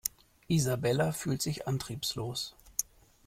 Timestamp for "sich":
1.43-1.67